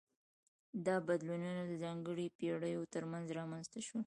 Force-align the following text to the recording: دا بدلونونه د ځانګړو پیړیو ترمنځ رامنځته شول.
دا 0.85 0.95
بدلونونه 1.07 1.61
د 1.65 1.71
ځانګړو 1.83 2.25
پیړیو 2.37 2.89
ترمنځ 2.93 3.25
رامنځته 3.39 3.79
شول. 3.87 3.99